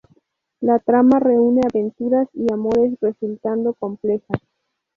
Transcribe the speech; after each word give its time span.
La 0.61 0.79
trama 0.79 1.19
reúne 1.19 1.61
aventuras 1.63 2.27
y 2.33 2.51
amores, 2.51 2.97
resultando 3.01 3.75
compleja. 3.75 4.33